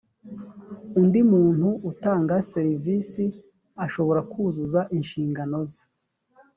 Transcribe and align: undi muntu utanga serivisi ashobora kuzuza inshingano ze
undi 0.99 1.21
muntu 1.31 1.69
utanga 1.91 2.33
serivisi 2.51 3.23
ashobora 3.85 4.21
kuzuza 4.31 4.81
inshingano 4.97 5.57
ze 5.71 5.83